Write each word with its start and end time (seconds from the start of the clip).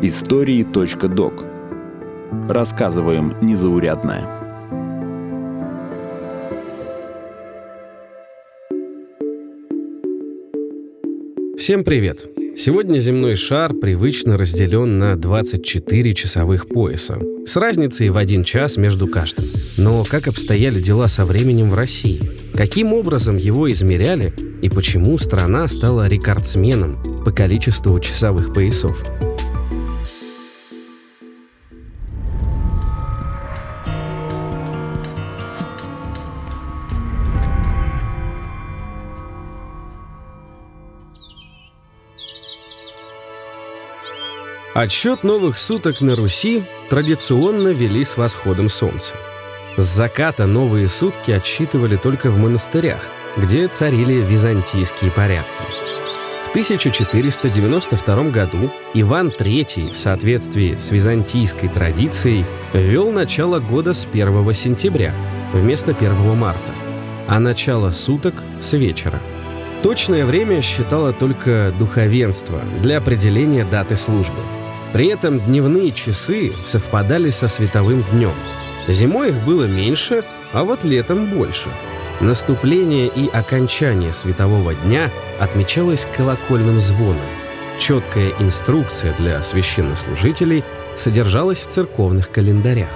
Истории.док 0.00 1.44
Рассказываем 2.48 3.34
незаурядное. 3.42 4.24
Всем 11.58 11.82
привет! 11.82 12.28
Сегодня 12.56 13.00
земной 13.00 13.34
шар 13.34 13.74
привычно 13.74 14.38
разделен 14.38 15.00
на 15.00 15.16
24 15.16 16.14
часовых 16.14 16.68
пояса, 16.68 17.18
с 17.44 17.56
разницей 17.56 18.10
в 18.10 18.16
один 18.16 18.44
час 18.44 18.76
между 18.76 19.08
каждым. 19.08 19.46
Но 19.78 20.04
как 20.04 20.28
обстояли 20.28 20.80
дела 20.80 21.08
со 21.08 21.24
временем 21.24 21.70
в 21.70 21.74
России? 21.74 22.20
Каким 22.54 22.92
образом 22.92 23.34
его 23.34 23.68
измеряли 23.72 24.32
и 24.62 24.68
почему 24.68 25.18
страна 25.18 25.66
стала 25.66 26.06
рекордсменом 26.06 27.02
по 27.24 27.32
количеству 27.32 27.98
часовых 27.98 28.54
поясов? 28.54 29.02
Отсчет 44.78 45.24
новых 45.24 45.58
суток 45.58 46.00
на 46.00 46.14
Руси 46.14 46.62
традиционно 46.88 47.70
вели 47.70 48.04
с 48.04 48.16
восходом 48.16 48.68
солнца. 48.68 49.16
С 49.76 49.82
заката 49.82 50.46
новые 50.46 50.88
сутки 50.88 51.32
отсчитывали 51.32 51.96
только 51.96 52.30
в 52.30 52.38
монастырях, 52.38 53.04
где 53.36 53.66
царили 53.66 54.24
византийские 54.24 55.10
порядки. 55.10 55.50
В 56.44 56.50
1492 56.50 58.30
году 58.30 58.72
Иван 58.94 59.30
III 59.30 59.94
в 59.94 59.98
соответствии 59.98 60.76
с 60.78 60.92
византийской 60.92 61.68
традицией 61.68 62.44
ввел 62.72 63.10
начало 63.10 63.58
года 63.58 63.94
с 63.94 64.06
1 64.06 64.54
сентября 64.54 65.12
вместо 65.52 65.90
1 65.90 66.36
марта, 66.36 66.72
а 67.26 67.40
начало 67.40 67.90
суток 67.90 68.44
с 68.60 68.74
вечера. 68.74 69.20
Точное 69.82 70.24
время 70.24 70.62
считало 70.62 71.12
только 71.12 71.74
духовенство 71.76 72.60
для 72.80 72.98
определения 72.98 73.64
даты 73.64 73.96
службы– 73.96 74.38
при 74.92 75.08
этом 75.08 75.40
дневные 75.40 75.92
часы 75.92 76.52
совпадали 76.64 77.30
со 77.30 77.48
световым 77.48 78.04
днем. 78.12 78.34
Зимой 78.88 79.30
их 79.30 79.44
было 79.44 79.64
меньше, 79.64 80.24
а 80.52 80.64
вот 80.64 80.84
летом 80.84 81.26
больше. 81.26 81.68
Наступление 82.20 83.06
и 83.06 83.28
окончание 83.28 84.12
светового 84.12 84.74
дня 84.74 85.10
отмечалось 85.38 86.06
колокольным 86.16 86.80
звоном. 86.80 87.16
Четкая 87.78 88.32
инструкция 88.40 89.14
для 89.18 89.42
священнослужителей 89.42 90.64
содержалась 90.96 91.60
в 91.60 91.68
церковных 91.68 92.32
календарях. 92.32 92.92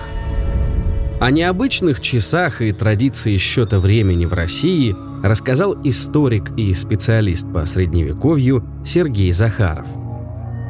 О 1.21 1.31
необычных 1.31 2.01
часах 2.01 2.63
и 2.63 2.73
традиции 2.73 3.37
счета 3.37 3.79
времени 3.79 4.25
в 4.25 4.33
России 4.33 4.97
рассказал 5.23 5.77
историк 5.85 6.51
и 6.57 6.75
специалист 6.75 7.47
по 7.53 7.65
средневековью 7.65 8.67
Сергей 8.85 9.31
Захаров– 9.31 9.87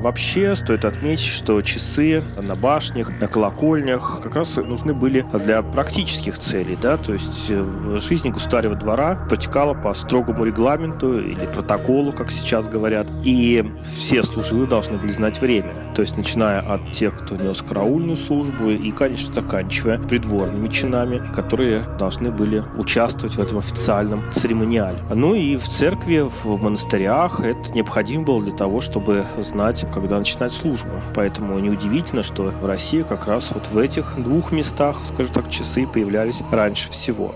Вообще 0.02 0.56
стоит 0.56 0.84
отметить, 0.84 1.24
что 1.24 1.62
часы 1.62 2.24
на 2.36 2.56
башнях, 2.56 3.20
на 3.20 3.28
колокольнях 3.28 4.20
как 4.20 4.34
раз 4.34 4.56
нужны 4.56 4.94
были 4.94 5.24
для 5.32 5.62
практических 5.62 6.38
целей, 6.38 6.74
да, 6.74 6.96
то 6.96 7.12
есть 7.12 7.46
э, 7.50 7.98
жизнь 8.00 8.30
государева 8.30 8.74
двора 8.74 9.14
протекала 9.28 9.74
по 9.74 9.94
строгому 9.94 10.44
регламенту 10.44 11.20
или 11.20 11.46
протоколу, 11.46 12.12
как 12.12 12.32
сейчас 12.32 12.66
говорят, 12.66 13.06
и 13.22 13.64
все 13.84 14.24
служилые 14.24 14.66
должны 14.66 14.98
были 14.98 15.12
знать 15.12 15.40
время, 15.40 15.70
то 15.94 16.02
есть 16.02 16.16
начиная 16.16 16.58
от 16.58 16.90
тех, 16.90 17.16
кто 17.16 17.36
нес 17.36 17.62
караульную 17.62 18.16
службу 18.16 18.70
и, 18.70 18.90
конечно, 18.90 19.32
заканчивая 19.32 20.00
придворными 20.00 20.66
чинами, 20.66 21.22
которые 21.32 21.82
должны 21.96 22.32
были 22.32 22.64
участвовать 22.76 23.36
в 23.36 23.40
этом 23.40 23.58
официальном 23.58 24.20
церемониале. 24.32 24.98
Ну 25.14 25.34
и 25.34 25.56
в 25.56 25.68
церкви, 25.68 26.26
в 26.42 26.60
монастырях 26.60 27.38
это 27.38 27.70
необходимо 27.72 28.24
было 28.24 28.42
для 28.42 28.52
того, 28.52 28.80
чтобы 28.80 29.24
знать, 29.38 29.86
когда 29.92 30.18
начинать 30.18 30.52
службу. 30.52 30.90
Поэтому 31.14 31.58
неудивительно, 31.58 32.22
что 32.22 32.44
в 32.44 32.66
России 32.66 33.02
как 33.02 33.26
раз 33.26 33.52
вот 33.52 33.68
в 33.68 33.78
этих 33.78 34.14
двух 34.16 34.52
местах, 34.52 34.96
скажем 35.12 35.34
так, 35.34 35.48
часы 35.48 35.86
появлялись 35.86 36.42
раньше 36.50 36.90
всего. 36.90 37.34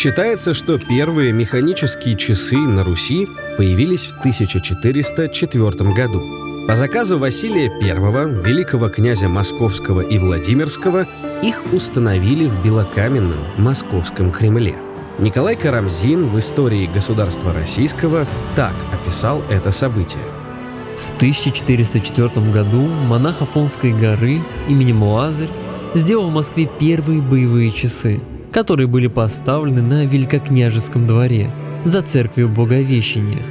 Считается, 0.00 0.54
что 0.54 0.78
первые 0.78 1.30
механические 1.30 2.16
часы 2.16 2.56
на 2.56 2.84
Руси 2.84 3.28
появились 3.58 4.06
в 4.06 4.18
1404 4.20 5.92
году. 5.92 6.49
По 6.70 6.76
заказу 6.76 7.18
Василия 7.18 7.68
I, 7.68 8.44
великого 8.44 8.88
князя 8.90 9.28
Московского 9.28 10.02
и 10.02 10.18
Владимирского, 10.18 11.04
их 11.42 11.60
установили 11.72 12.46
в 12.46 12.64
белокаменном 12.64 13.40
Московском 13.58 14.30
Кремле. 14.30 14.76
Николай 15.18 15.56
Карамзин 15.56 16.28
в 16.28 16.38
истории 16.38 16.86
государства 16.86 17.52
российского 17.52 18.24
так 18.54 18.72
описал 18.92 19.42
это 19.50 19.72
событие. 19.72 20.22
В 20.96 21.10
1404 21.16 22.52
году 22.52 22.82
монах 22.86 23.42
Афонской 23.42 23.92
горы 23.92 24.40
именем 24.68 25.02
Лазарь 25.02 25.50
сделал 25.94 26.30
в 26.30 26.34
Москве 26.34 26.70
первые 26.78 27.20
боевые 27.20 27.72
часы, 27.72 28.20
которые 28.52 28.86
были 28.86 29.08
поставлены 29.08 29.82
на 29.82 30.06
Великокняжеском 30.06 31.08
дворе 31.08 31.50
за 31.84 32.02
церковью 32.02 32.48
Боговещения 32.48 33.42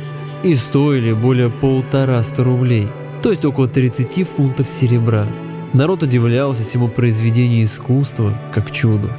и 0.42 0.56
стоили 0.56 1.12
более 1.12 1.50
полтораста 1.50 2.46
рублей– 2.46 2.88
то 3.22 3.32
есть 3.32 3.44
около 3.46 3.68
30 3.68 4.28
фунтов 4.28 4.68
серебра. 4.68 5.28
Народ 5.74 6.04
удивлялся 6.04 6.64
всему 6.64 6.88
произведению 6.88 7.66
искусства, 7.66 8.34
как 8.54 8.72
чуду. 8.72 9.10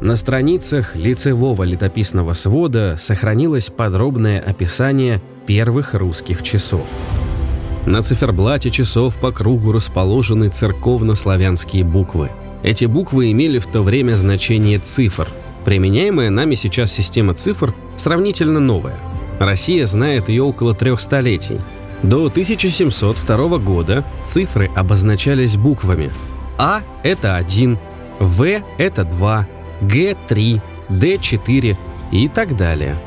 На 0.00 0.16
страницах 0.16 0.96
лицевого 0.96 1.62
летописного 1.62 2.32
свода 2.32 2.96
сохранилось 3.00 3.70
подробное 3.70 4.40
описание 4.40 5.22
первых 5.46 5.94
русских 5.94 6.42
часов. 6.42 6.86
На 7.86 8.02
циферблате 8.02 8.70
часов 8.70 9.16
по 9.16 9.32
кругу 9.32 9.72
расположены 9.72 10.48
церковно-славянские 10.48 11.84
буквы. 11.84 12.30
Эти 12.62 12.84
буквы 12.84 13.32
имели 13.32 13.58
в 13.58 13.66
то 13.66 13.82
время 13.82 14.14
значение 14.14 14.78
цифр. 14.78 15.28
Применяемая 15.64 16.30
нами 16.30 16.54
сейчас 16.56 16.92
система 16.92 17.34
цифр 17.34 17.74
сравнительно 17.96 18.60
новая– 18.60 18.98
Россия 19.44 19.86
знает 19.86 20.28
ее 20.28 20.44
около 20.44 20.72
трех 20.74 21.00
столетий. 21.00 21.60
До 22.02 22.26
1702 22.26 23.58
года 23.58 24.04
цифры 24.24 24.70
обозначались 24.74 25.56
буквами 25.56 26.10
А– 26.58 26.82
это 27.02 27.36
1, 27.36 27.78
В– 28.20 28.62
это 28.78 29.04
2, 29.04 29.46
Г– 29.80 30.16
3, 30.28 30.60
Д– 30.88 31.18
4 31.20 31.78
и 32.12 32.28
так 32.28 32.56
далее. 32.56 33.00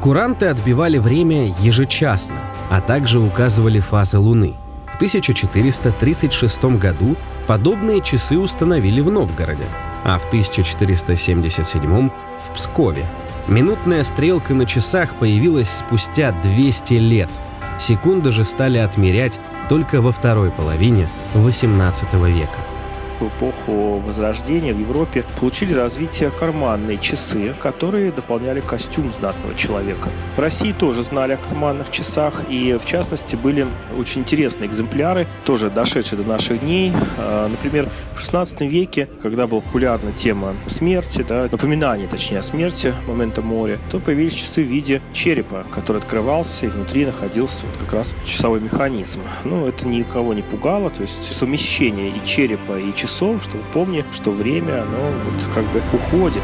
Куранты 0.00 0.46
отбивали 0.46 0.98
время 0.98 1.54
ежечасно, 1.60 2.36
а 2.70 2.80
также 2.80 3.20
указывали 3.20 3.80
фазы 3.80 4.18
Луны. 4.18 4.54
В 4.90 4.96
1436 4.96 6.64
году 6.78 7.16
подобные 7.46 8.00
часы 8.00 8.38
установили 8.38 9.00
в 9.00 9.10
Новгороде, 9.10 9.64
а 10.02 10.18
в 10.18 10.26
1477 10.28 12.08
в 12.08 12.54
Пскове– 12.54 13.04
Минутная 13.46 14.04
стрелка 14.04 14.54
на 14.54 14.66
часах 14.66 15.14
появилась 15.16 15.70
спустя 15.70 16.32
200 16.42 16.94
лет. 16.94 17.30
Секунды 17.78 18.32
же 18.32 18.44
стали 18.44 18.78
отмерять 18.78 19.38
только 19.68 20.00
во 20.00 20.12
второй 20.12 20.50
половине 20.50 21.08
XVIII 21.34 22.30
века 22.32 22.73
эпоху 23.20 24.00
Возрождения 24.00 24.72
в 24.72 24.80
Европе 24.80 25.24
получили 25.38 25.74
развитие 25.74 26.30
карманные 26.30 26.98
часы, 26.98 27.54
которые 27.60 28.12
дополняли 28.12 28.60
костюм 28.60 29.12
знатного 29.12 29.54
человека. 29.54 30.10
В 30.36 30.40
России 30.40 30.72
тоже 30.72 31.02
знали 31.02 31.32
о 31.32 31.36
карманных 31.36 31.90
часах, 31.90 32.44
и 32.48 32.78
в 32.80 32.86
частности 32.86 33.36
были 33.36 33.66
очень 33.98 34.22
интересные 34.22 34.68
экземпляры, 34.68 35.26
тоже 35.44 35.70
дошедшие 35.70 36.22
до 36.22 36.28
наших 36.28 36.60
дней. 36.60 36.92
А, 37.18 37.48
например, 37.48 37.88
в 38.14 38.20
16 38.20 38.60
веке, 38.62 39.08
когда 39.22 39.46
была 39.46 39.60
популярна 39.60 40.12
тема 40.12 40.54
смерти, 40.66 41.24
да, 41.28 41.48
напоминание, 41.50 42.08
точнее, 42.08 42.38
о 42.38 42.42
смерти, 42.42 42.94
момента 43.06 43.42
моря, 43.42 43.78
то 43.90 43.98
появились 43.98 44.34
часы 44.34 44.62
в 44.62 44.68
виде 44.68 45.00
черепа, 45.12 45.64
который 45.70 45.98
открывался, 45.98 46.66
и 46.66 46.68
внутри 46.68 47.06
находился 47.06 47.66
вот 47.66 47.76
как 47.80 47.92
раз 47.92 48.14
часовой 48.24 48.60
механизм. 48.60 49.20
Ну, 49.44 49.66
это 49.66 49.86
никого 49.86 50.34
не 50.34 50.42
пугало, 50.42 50.90
то 50.90 51.02
есть 51.02 51.32
совмещение 51.32 52.10
и 52.10 52.24
черепа, 52.26 52.78
и 52.78 52.94
часов, 53.04 53.42
что 53.42 53.58
помни, 53.72 54.02
что 54.12 54.30
время, 54.30 54.82
оно 54.82 55.10
вот 55.24 55.54
как 55.54 55.64
бы 55.64 55.82
уходит. 55.92 56.42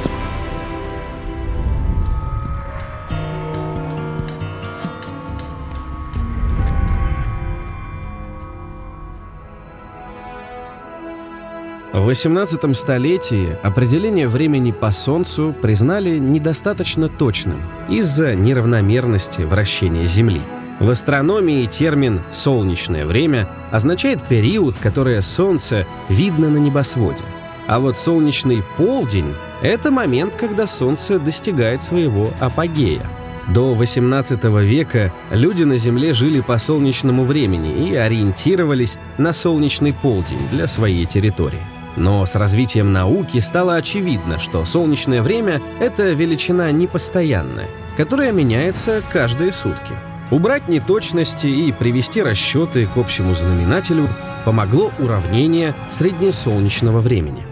В 11.93 12.05
18 12.05 12.77
столетии 12.77 13.57
определение 13.63 14.29
времени 14.29 14.71
по 14.71 14.91
Солнцу 14.91 15.55
признали 15.61 16.19
недостаточно 16.19 17.09
точным 17.09 17.61
из-за 17.89 18.35
неравномерности 18.35 19.43
вращения 19.43 20.05
Земли– 20.05 20.43
в 20.81 20.89
астрономии 20.89 21.67
термин 21.67 22.23
«солнечное 22.33 23.05
время» 23.05 23.47
означает 23.71 24.23
период, 24.23 24.79
которое 24.79 25.21
Солнце 25.21 25.87
видно 26.09 26.49
на 26.49 26.57
небосводе. 26.57 27.23
А 27.67 27.81
вот 27.81 27.99
солнечный 27.99 28.63
полдень— 28.79 29.35
это 29.63 29.91
момент, 29.91 30.33
когда 30.37 30.67
Солнце 30.67 31.19
достигает 31.19 31.83
своего 31.83 32.31
апогея. 32.41 33.03
До 33.49 33.75
18 33.75 34.43
века 34.63 35.13
люди 35.31 35.65
на 35.65 35.77
Земле 35.77 36.15
жили 36.15 36.41
по 36.41 36.59
солнечному 36.59 37.25
времени 37.25 37.91
и 37.91 37.95
ориентировались 37.95 38.97
на 39.19 39.35
солнечный 39.35 39.93
полдень 39.93 40.49
для 40.51 40.67
своей 40.67 41.05
территории. 41.05 41.61
Но 41.97 42.25
с 42.25 42.35
развитием 42.35 42.91
науки 42.91 43.39
стало 43.41 43.75
очевидно, 43.75 44.39
что 44.39 44.65
солнечное 44.65 45.21
время— 45.21 45.61
это 45.79 46.11
величина 46.13 46.73
непостоянная, 46.73 47.69
которая 47.99 48.33
меняется 48.33 49.03
каждые 49.13 49.53
сутки. 49.53 49.93
Убрать 50.31 50.69
неточности 50.69 51.49
и 51.49 51.73
привести 51.73 52.23
расчеты 52.23 52.87
к 52.87 52.97
общему 52.97 53.35
знаменателю 53.35 54.09
помогло 54.45 54.93
уравнение 55.01 55.75
среднесолнечного 55.91 57.01
времени. 57.01 57.45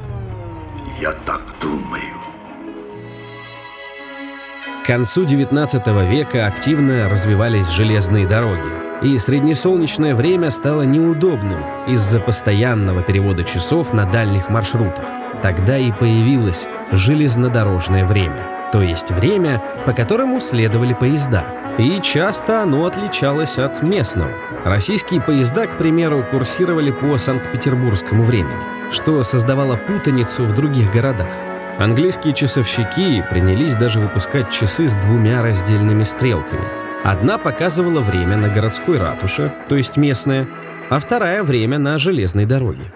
Я 1.00 1.12
так 1.12 1.42
думаю. 1.60 2.18
К 4.82 4.86
концу 4.86 5.24
XIX 5.24 6.08
века 6.08 6.46
активно 6.46 7.08
развивались 7.08 7.68
железные 7.68 8.26
дороги, 8.26 8.70
и 9.02 9.18
среднесолнечное 9.18 10.14
время 10.14 10.50
стало 10.50 10.82
неудобным 10.82 11.62
из-за 11.88 12.20
постоянного 12.20 13.02
перевода 13.02 13.44
часов 13.44 13.92
на 13.92 14.06
дальних 14.06 14.48
маршрутах. 14.50 15.04
Тогда 15.42 15.78
и 15.78 15.92
появилось 15.92 16.66
железнодорожное 16.90 18.04
время, 18.06 18.57
то 18.72 18.82
есть 18.82 19.10
время, 19.10 19.62
по 19.86 19.92
которому 19.92 20.40
следовали 20.40 20.94
поезда. 20.94 21.44
И 21.78 22.00
часто 22.00 22.62
оно 22.62 22.84
отличалось 22.86 23.58
от 23.58 23.82
местного. 23.82 24.32
Российские 24.64 25.20
поезда, 25.20 25.66
к 25.66 25.78
примеру, 25.78 26.24
курсировали 26.30 26.90
по 26.90 27.16
Санкт-Петербургскому 27.18 28.24
времени, 28.24 28.56
что 28.92 29.22
создавало 29.22 29.76
путаницу 29.76 30.44
в 30.44 30.54
других 30.54 30.92
городах. 30.92 31.28
Английские 31.78 32.34
часовщики 32.34 33.24
принялись 33.30 33.76
даже 33.76 34.00
выпускать 34.00 34.50
часы 34.50 34.88
с 34.88 34.94
двумя 34.94 35.42
раздельными 35.42 36.02
стрелками. 36.02 36.64
Одна 37.04 37.38
показывала 37.38 38.00
время 38.00 38.36
на 38.36 38.48
городской 38.48 38.98
ратуше, 38.98 39.52
то 39.68 39.76
есть 39.76 39.96
местное, 39.96 40.48
а 40.90 40.98
вторая— 40.98 41.42
время 41.44 41.78
на 41.78 41.96
железной 41.98 42.46
дороге. 42.46 42.92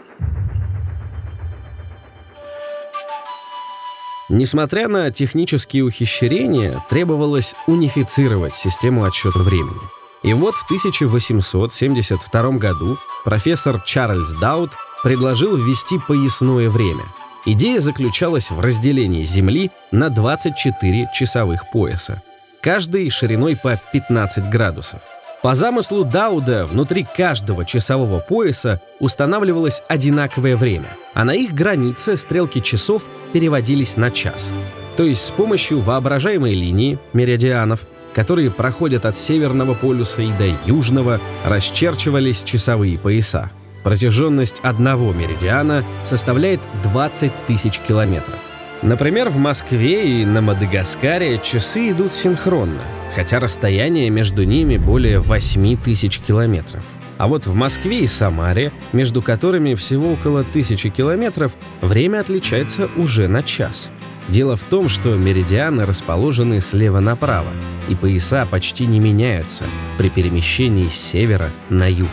Несмотря 4.32 4.88
на 4.88 5.10
технические 5.12 5.84
ухищрения, 5.84 6.84
требовалось 6.90 7.54
унифицировать 7.66 8.56
систему 8.56 9.04
отсчета 9.04 9.38
времени. 9.38 9.78
И 10.24 10.32
вот 10.32 10.56
в 10.56 10.64
1872 10.64 12.50
году 12.52 12.98
профессор 13.24 13.80
Чарльз 13.82 14.32
Даут 14.40 14.72
предложил 15.02 15.56
ввести 15.56 15.98
поясное 15.98 16.68
время— 16.68 17.04
Идея 17.44 17.80
заключалась 17.80 18.50
в 18.50 18.60
разделении 18.60 19.24
Земли 19.24 19.72
на 19.90 20.10
24 20.10 21.10
часовых 21.12 21.70
пояса, 21.72 22.22
каждый 22.60 23.10
шириной 23.10 23.56
по 23.56 23.80
15 23.92 24.48
градусов. 24.48 25.00
По 25.42 25.56
замыслу 25.56 26.04
Дауда 26.04 26.66
внутри 26.66 27.04
каждого 27.04 27.64
часового 27.64 28.20
пояса 28.20 28.80
устанавливалось 29.00 29.82
одинаковое 29.88 30.56
время, 30.56 30.96
а 31.14 31.24
на 31.24 31.34
их 31.34 31.52
границе 31.52 32.16
стрелки 32.16 32.60
часов 32.60 33.02
переводились 33.32 33.96
на 33.96 34.12
час. 34.12 34.54
То 34.96 35.02
есть 35.02 35.24
с 35.24 35.30
помощью 35.32 35.80
воображаемой 35.80 36.54
линии, 36.54 36.96
меридианов, 37.12 37.80
которые 38.14 38.52
проходят 38.52 39.04
от 39.04 39.18
северного 39.18 39.74
полюса 39.74 40.22
и 40.22 40.30
до 40.32 40.46
южного, 40.64 41.20
расчерчивались 41.44 42.44
часовые 42.44 42.96
пояса. 42.96 43.50
Протяженность 43.82 44.60
одного 44.62 45.12
меридиана 45.12 45.84
составляет 46.04 46.60
20 46.84 47.32
тысяч 47.48 47.80
километров. 47.80 48.38
Например, 48.82 49.28
в 49.28 49.36
Москве 49.36 50.22
и 50.22 50.24
на 50.24 50.40
Мадагаскаре 50.40 51.38
часы 51.38 51.92
идут 51.92 52.12
синхронно, 52.12 52.82
хотя 53.14 53.38
расстояние 53.38 54.10
между 54.10 54.42
ними 54.42 54.76
более 54.76 55.20
8 55.20 55.76
тысяч 55.76 56.18
километров. 56.18 56.84
А 57.16 57.28
вот 57.28 57.46
в 57.46 57.54
Москве 57.54 58.00
и 58.00 58.06
Самаре, 58.08 58.72
между 58.92 59.22
которыми 59.22 59.74
всего 59.74 60.14
около 60.14 60.42
тысячи 60.42 60.88
километров, 60.88 61.52
время 61.80 62.18
отличается 62.18 62.88
уже 62.96 63.28
на 63.28 63.44
час. 63.44 63.92
Дело 64.28 64.56
в 64.56 64.64
том, 64.64 64.88
что 64.88 65.16
меридианы 65.16 65.86
расположены 65.86 66.60
слева 66.60 66.98
направо, 66.98 67.50
и 67.88 67.94
пояса 67.94 68.46
почти 68.50 68.86
не 68.86 68.98
меняются 68.98 69.62
при 69.96 70.10
перемещении 70.10 70.88
с 70.88 70.94
севера 70.94 71.50
на 71.68 71.88
юг. 71.88 72.10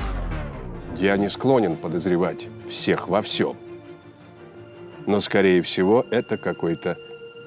Я 0.97 1.17
не 1.17 1.29
склонен 1.29 1.75
подозревать 1.75 2.49
всех 2.67 3.07
во 3.07 3.23
всем. 3.23 3.55
Но, 5.09 5.19
скорее 5.21 5.63
всего, 5.63 6.05
это 6.11 6.37
какой-то 6.37 6.95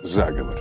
заговор. 0.02 0.58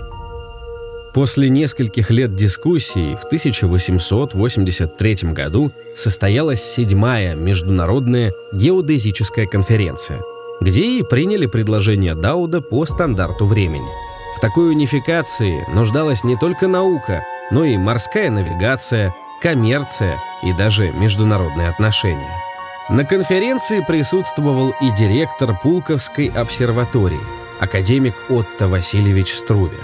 После 1.16 1.50
нескольких 1.50 2.12
лет 2.12 2.36
дискуссий 2.36 3.16
в 3.16 3.24
1883 3.26 5.16
году 5.34 5.72
состоялась 5.98 6.64
седьмая 6.64 7.34
международная 7.34 8.34
геодезическая 8.54 9.48
конференция, 9.48 10.20
где 10.62 11.00
и 11.00 11.02
приняли 11.02 11.48
предложение 11.48 12.14
Дауда 12.14 12.62
по 12.62 12.86
стандарту 12.86 13.48
времени. 13.48 13.90
В 14.38 14.40
такой 14.40 14.70
унификации 14.70 15.66
нуждалась 15.74 16.24
не 16.24 16.38
только 16.38 16.68
наука, 16.68 17.24
но 17.50 17.66
и 17.66 17.78
морская 17.78 18.30
навигация, 18.30 19.16
коммерция 19.42 20.22
и 20.44 20.54
даже 20.54 20.92
международные 20.92 21.70
отношения. 21.70 22.51
На 22.90 23.06
конференции 23.06 23.84
присутствовал 23.88 24.74
и 24.82 24.92
директор 24.98 25.58
Пулковской 25.58 26.28
обсерватории, 26.28 27.20
академик 27.60 28.16
Отто 28.30 28.68
Васильевич 28.68 29.34
Струве. 29.34 29.78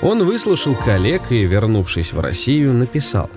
Он 0.00 0.24
выслушал 0.24 0.74
коллег 0.74 1.22
и, 1.30 1.44
вернувшись 1.44 2.12
в 2.12 2.20
Россию, 2.20 2.72
написал. 2.72 3.28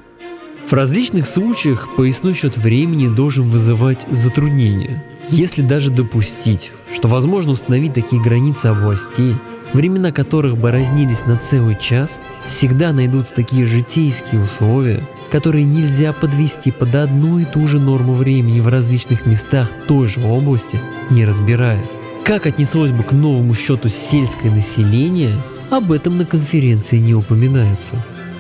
В 0.68 0.74
различных 0.74 1.28
случаях 1.28 1.90
поясной 1.98 2.36
счет 2.36 2.56
времени 2.56 3.14
должен 3.14 3.50
вызывать 3.50 4.06
затруднения. 4.10 5.04
Если 5.28 5.62
даже 5.62 5.90
допустить, 5.90 6.72
что 6.94 7.08
возможно 7.08 7.52
установить 7.52 7.94
такие 7.94 8.22
границы 8.22 8.68
областей, 8.68 9.36
времена 9.74 10.12
которых 10.12 10.58
бы 10.58 10.72
разнились 10.72 11.26
на 11.26 11.38
целый 11.38 11.76
час, 11.76 12.22
всегда 12.46 12.94
найдутся 12.94 13.34
такие 13.34 13.66
житейские 13.66 14.44
условия, 14.44 15.02
которые 15.32 15.64
нельзя 15.64 16.14
подвести 16.14 16.72
под 16.72 16.94
одну 16.94 17.40
и 17.40 17.46
ту 17.46 17.68
же 17.68 17.80
норму 17.80 18.14
времени 18.14 18.60
в 18.60 18.68
различных 18.68 19.26
местах 19.26 19.70
той 19.88 20.08
же 20.08 20.22
области, 20.22 20.80
не 21.10 21.26
разбирая. 21.26 21.84
Как 22.24 22.46
отнеслось 22.46 22.92
бы 22.92 23.04
к 23.04 23.14
новому 23.14 23.56
счету 23.56 23.90
сельское 23.90 24.52
население, 24.52 25.36
об 25.70 25.92
этом 25.92 26.18
на 26.18 26.26
конференции 26.26 26.98
не 26.98 27.16
упоминается. 27.16 27.96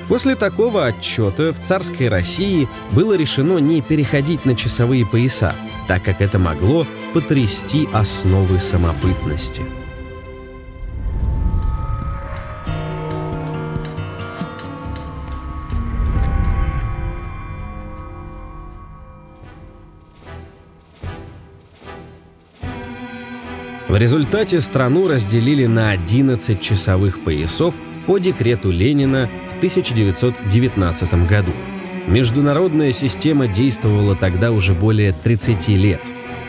После 0.08 0.36
такого 0.36 0.86
отчета 0.86 1.54
в 1.54 1.60
царской 1.66 2.10
России 2.10 2.68
было 2.92 3.16
решено 3.16 3.60
не 3.60 3.82
переходить 3.82 4.46
на 4.46 4.56
часовые 4.56 5.06
пояса, 5.06 5.56
так 5.88 6.04
как 6.04 6.20
это 6.20 6.38
могло 6.38 6.86
потрясти 7.14 7.88
основы 7.94 8.60
самобытности. 8.60 9.64
В 23.92 23.98
результате 23.98 24.62
страну 24.62 25.10
разделили 25.10 25.66
на 25.66 25.92
11 25.92 26.62
часовых 26.62 27.26
поясов 27.26 27.76
по 28.08 28.20
декрету 28.20 28.72
Ленина 28.72 29.30
в 29.50 29.58
1919 29.58 31.28
году. 31.28 31.52
Международная 32.08 32.94
система 32.94 33.48
действовала 33.50 34.16
тогда 34.16 34.54
уже 34.54 34.72
более 34.72 35.12
30 35.12 35.68
лет. 35.68 36.02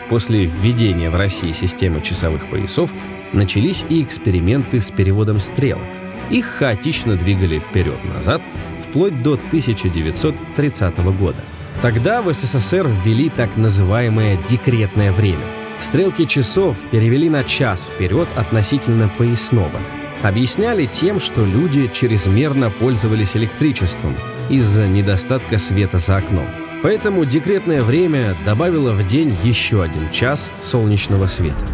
После 0.07 0.45
введения 0.45 1.09
в 1.09 1.17
России 1.17 1.51
системы 1.51 1.99
часовых 1.99 2.49
поясов 2.49 2.89
начались 3.33 3.83
и 3.89 4.01
эксперименты 4.01 4.79
с 4.79 4.89
переводом 4.89 5.41
стрелок. 5.41 5.83
Их 6.29 6.45
хаотично 6.45 7.17
двигали 7.17 7.59
вперед-назад 7.59 8.41
вплоть 8.87 9.21
до 9.21 9.33
1930 9.33 10.97
года. 11.19 11.43
Тогда 11.81 12.21
в 12.21 12.33
СССР 12.33 12.89
ввели 13.03 13.27
так 13.27 13.57
называемое 13.57 14.39
декретное 14.47 15.11
время– 15.11 15.43
Стрелки 15.83 16.25
часов 16.25 16.77
перевели 16.91 17.29
на 17.29 17.43
час 17.43 17.83
вперед 17.93 18.27
относительно 18.35 19.09
поясного. 19.17 19.79
Объясняли 20.23 20.85
тем, 20.85 21.19
что 21.19 21.45
люди 21.45 21.89
чрезмерно 21.93 22.71
пользовались 22.71 23.35
электричеством 23.35 24.15
из-за 24.49 24.87
недостатка 24.87 25.59
света 25.59 25.99
за 25.99 26.17
окном. 26.17 26.47
Поэтому 26.81 27.25
декретное 27.25 27.83
время 27.83 28.35
добавило 28.45 28.93
в 28.93 29.05
день 29.05 29.35
еще 29.43 29.83
один 29.83 30.09
час 30.11 30.49
солнечного 30.61 31.27
света. 31.27 31.65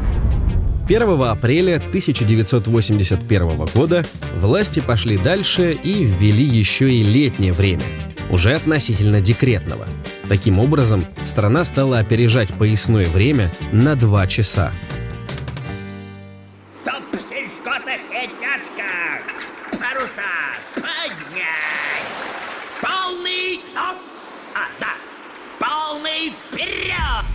1 0.85 1.21
апреля 1.21 1.77
1981 1.77 3.65
года 3.73 4.03
власти 4.39 4.79
пошли 4.79 5.17
дальше 5.17 5.77
и 5.83 6.03
ввели 6.03 6.43
еще 6.43 6.91
и 6.91 7.03
летнее 7.03 7.53
время, 7.53 7.83
уже 8.31 8.53
относительно 8.53 9.21
декретного. 9.21 9.85
Таким 10.29 10.59
образом, 10.59 11.03
страна 11.25 11.65
стала 11.65 11.97
опережать 11.97 12.49
поясное 12.49 13.05
время 13.05 13.49
на 13.71 13.95
два 13.95 14.27
часа. 14.27 14.71
Паруса 19.71 20.21
поднять! 20.75 21.45
Полный... 22.79 23.61
А, 23.75 24.67
да! 24.79 24.93
Полный 25.57 26.31
вперед! 26.31 27.25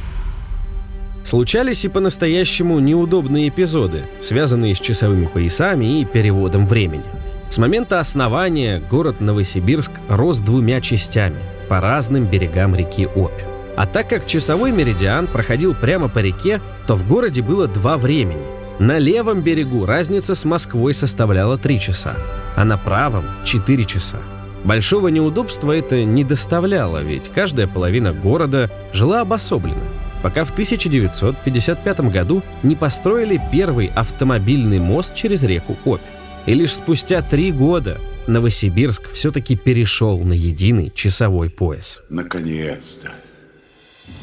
Случались 1.24 1.84
и 1.84 1.88
по-настоящему 1.88 2.78
неудобные 2.78 3.48
эпизоды, 3.48 4.04
связанные 4.20 4.76
с 4.76 4.80
часовыми 4.80 5.26
поясами 5.26 6.00
и 6.00 6.04
переводом 6.04 6.64
времени. 6.64 7.02
С 7.50 7.58
момента 7.58 7.98
основания 7.98 8.80
город 8.88 9.20
Новосибирск 9.20 9.90
рос 10.08 10.38
двумя 10.38 10.80
частями 10.80 11.38
по 11.68 11.80
разным 11.80 12.26
берегам 12.26 12.74
реки 12.74 13.06
Обь. 13.14 13.42
А 13.76 13.86
так 13.86 14.08
как 14.08 14.26
часовой 14.26 14.70
меридиан 14.70 15.26
проходил 15.26 15.74
прямо 15.74 16.08
по 16.08 16.20
реке, 16.20 16.60
то 16.86 16.94
в 16.94 17.06
городе 17.06 17.42
было 17.42 17.66
два 17.66 17.96
времени. 17.96 18.42
На 18.78 18.98
левом 18.98 19.40
берегу 19.40 19.86
разница 19.86 20.34
с 20.34 20.44
Москвой 20.44 20.94
составляла 20.94 21.58
3 21.58 21.80
часа, 21.80 22.14
а 22.56 22.64
на 22.64 22.76
правом— 22.76 23.24
4 23.44 23.84
часа. 23.84 24.18
Большого 24.64 25.08
неудобства 25.08 25.72
это 25.72 26.04
не 26.04 26.24
доставляло, 26.24 27.02
ведь 27.02 27.30
каждая 27.32 27.66
половина 27.66 28.12
города 28.12 28.70
жила 28.92 29.20
обособленно— 29.20 29.76
пока 30.24 30.46
в 30.46 30.52
1955 30.52 32.10
году 32.10 32.42
не 32.62 32.76
построили 32.76 33.38
первый 33.52 33.92
автомобильный 33.94 34.78
мост 34.78 35.14
через 35.14 35.42
реку 35.42 35.76
Обь. 35.84 36.00
И 36.46 36.54
лишь 36.54 36.72
спустя 36.72 37.20
три 37.20 37.52
года 37.52 37.98
Новосибирск 38.26 39.10
все-таки 39.12 39.56
перешел 39.56 40.18
на 40.18 40.32
единый 40.32 40.90
часовой 40.94 41.50
пояс. 41.50 42.02
Наконец-то 42.08 43.12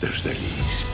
дождались. 0.01 0.85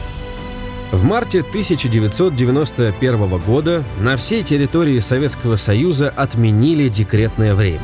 В 0.92 1.04
марте 1.04 1.42
1991 1.42 3.38
года 3.40 3.84
на 4.00 4.16
всей 4.16 4.44
территории 4.44 5.00
Советского 5.00 5.58
Союза 5.58 6.10
отменили 6.10 6.88
декретное 6.88 7.54
время. 7.56 7.82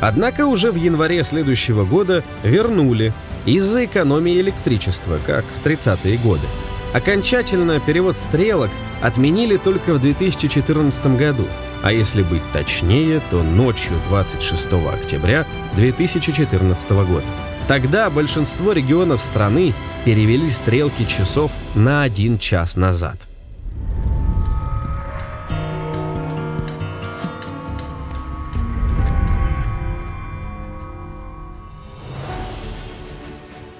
Однако 0.00 0.46
уже 0.46 0.72
в 0.72 0.76
январе 0.76 1.22
следующего 1.24 1.84
года 1.84 2.24
вернули 2.42 3.12
из-за 3.44 3.84
экономии 3.84 4.40
электричества, 4.40 5.18
как 5.26 5.44
в 5.44 5.66
30-е 5.66 6.18
годы. 6.18 6.46
Окончательно 6.92 7.78
перевод 7.78 8.16
стрелок 8.16 8.70
отменили 9.02 9.56
только 9.58 9.94
в 9.94 10.00
2014 10.00 11.18
году, 11.18 11.44
а 11.82 11.92
если 11.92 12.22
быть 12.22 12.42
точнее, 12.52 13.20
то 13.30 13.42
ночью 13.42 13.92
26 14.08 14.72
октября 14.92 15.46
2014 15.74 16.90
года. 16.90 17.24
Тогда 17.68 18.10
большинство 18.10 18.72
регионов 18.72 19.20
страны 19.20 19.74
перевели 20.04 20.50
стрелки 20.50 21.04
часов 21.04 21.50
на 21.74 22.02
один 22.02 22.38
час 22.38 22.76
назад– 22.76 23.18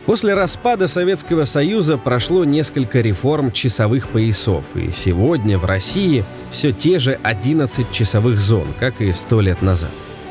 После 0.06 0.34
распада 0.34 0.86
Советского 0.86 1.46
Союза 1.46 1.98
прошло 1.98 2.44
несколько 2.44 3.00
реформ 3.00 3.50
часовых 3.50 4.08
поясов, 4.08 4.64
и 4.76 4.92
сегодня 4.92 5.58
в 5.58 5.64
России 5.64 6.24
все 6.50 6.72
те 6.72 6.98
же 6.98 7.18
11 7.22 7.90
часовых 7.90 8.40
зон, 8.40 8.66
как 8.78 9.00
и 9.00 9.12
100 9.12 9.40
лет 9.40 9.62
назад. 9.62 9.90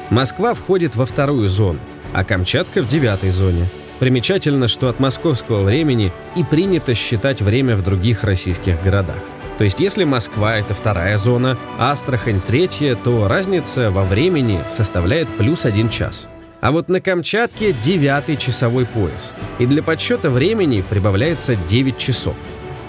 Москва 0.10 0.54
входит 0.54 0.96
во 0.96 1.06
вторую 1.06 1.50
зону, 1.50 1.80
а 2.14 2.24
Камчатка 2.24 2.82
в 2.82 2.88
девятой 2.88 3.32
зоне. 3.32 3.68
Примечательно, 4.00 4.68
что 4.68 4.90
от 4.90 5.00
московского 5.00 5.64
времени 5.64 6.12
и 6.36 6.44
принято 6.44 6.94
считать 6.94 7.42
время 7.42 7.76
в 7.76 7.84
других 7.84 8.24
российских 8.24 8.82
городах. 8.84 9.22
То 9.58 9.64
есть 9.64 9.80
если 9.80 10.04
Москва— 10.04 10.58
это 10.58 10.74
вторая 10.74 11.18
зона, 11.18 11.58
а 11.78 11.92
Астрахань— 11.92 12.42
третья, 12.48 12.96
то 12.96 13.28
разница 13.28 13.90
во 13.90 14.04
времени 14.04 14.60
составляет 14.76 15.30
плюс 15.30 15.66
один 15.66 15.90
час— 15.90 16.28
а 16.66 16.72
вот 16.72 16.90
на 16.90 17.00
Камчатке 17.00 17.76
девятый 17.84 18.38
часовой 18.38 18.88
пояс. 18.88 19.36
И 19.60 19.68
для 19.68 19.84
подсчета 19.84 20.32
времени 20.32 20.84
прибавляется 20.90 21.56
9 21.56 21.96
часов. 22.00 22.36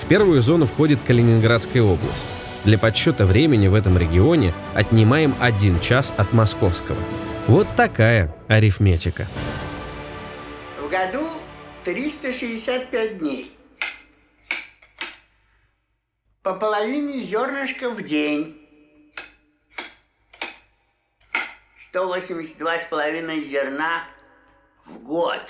В 0.00 0.06
первую 0.06 0.40
зону 0.40 0.64
входит 0.64 0.98
Калининградская 1.06 1.82
область. 1.82 2.26
Для 2.66 2.78
подсчета 2.78 3.26
времени 3.26 3.68
в 3.68 3.74
этом 3.74 3.96
регионе 3.96 4.52
отнимаем 4.74 5.36
один 5.40 5.78
час 5.78 6.12
от 6.16 6.32
московского. 6.32 6.98
Вот 7.46 7.68
такая 7.76 8.34
арифметика. 8.48 9.28
В 10.80 10.88
году 10.88 11.28
365 11.84 13.18
дней. 13.18 13.56
По 16.42 16.54
половине 16.54 17.22
зернышка 17.22 17.88
в 17.88 18.02
день. 18.02 18.60
182,5 21.94 23.44
зерна 23.44 24.02
в 24.86 24.98
год. 25.04 25.42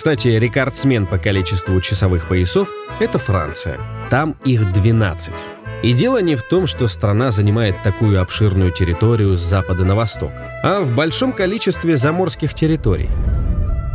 Кстати, 0.00 0.28
рекордсмен 0.28 1.04
по 1.04 1.18
количеству 1.18 1.78
часовых 1.82 2.26
поясов– 2.26 2.70
это 3.00 3.18
Франция. 3.18 3.78
Там 4.08 4.34
их 4.46 4.72
12. 4.72 5.34
И 5.82 5.92
дело 5.92 6.22
не 6.22 6.36
в 6.36 6.42
том, 6.42 6.66
что 6.66 6.88
страна 6.88 7.30
занимает 7.30 7.74
такую 7.84 8.18
обширную 8.18 8.70
территорию 8.70 9.36
с 9.36 9.42
запада 9.42 9.84
на 9.84 9.94
восток, 9.94 10.30
а 10.62 10.80
в 10.80 10.96
большом 10.96 11.34
количестве 11.34 11.98
заморских 11.98 12.54
территорий. 12.54 13.10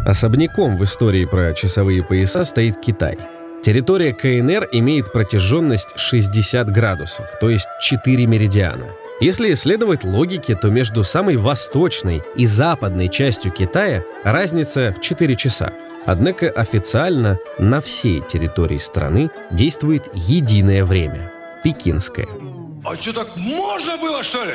Особняком 0.06 0.78
в 0.78 0.84
истории 0.84 1.26
про 1.26 1.56
часовые 1.56 2.04
пояса 2.04 2.46
стоит 2.46 2.80
Китай. 2.80 3.18
Территория 3.64 4.14
КНР 4.14 4.70
имеет 4.74 5.12
протяженность 5.12 5.98
60 5.98 6.72
градусов, 6.72 7.26
то 7.42 7.50
есть 7.50 7.66
4 7.82 8.28
меридиана– 8.28 8.86
если 9.22 9.54
исследовать 9.54 10.04
логике, 10.04 10.58
то 10.58 10.68
между 10.68 11.06
самой 11.06 11.38
восточной 11.38 12.22
и 12.36 12.46
западной 12.46 13.08
частью 13.08 13.50
Китая 13.50 14.04
разница 14.26 14.94
в 14.96 15.02
4 15.02 15.38
часа. 15.38 15.72
Однако 16.06 16.50
официально 16.50 17.40
на 17.58 17.82
всей 17.82 18.22
территории 18.22 18.78
страны 18.78 19.32
действует 19.52 20.04
единое 20.14 20.86
время– 20.86 21.32
пекинское. 21.64 22.28
А 22.84 22.96
что, 22.96 23.14
так 23.14 23.36
можно 23.36 23.98
было, 23.98 24.22
что 24.22 24.46
ли? 24.46 24.54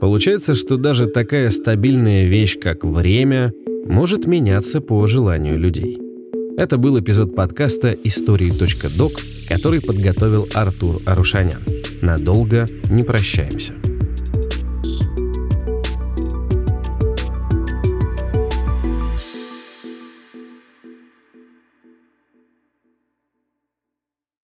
Получается, 0.00 0.54
что 0.54 0.76
даже 0.76 1.06
такая 1.06 1.50
стабильная 1.50 2.26
вещь, 2.26 2.58
как 2.58 2.84
время, 2.84 3.52
может 3.86 4.26
меняться 4.26 4.80
по 4.80 5.06
желанию 5.06 5.58
людей. 5.58 5.98
Это 6.56 6.76
был 6.76 6.98
эпизод 7.00 7.34
подкаста 7.34 7.96
«Истории.док», 8.04 9.12
который 9.48 9.80
подготовил 9.80 10.46
Артур 10.52 11.00
Арушанян. 11.06 11.62
Надолго 12.02 12.66
не 12.90 13.02
прощаемся. 13.02 13.74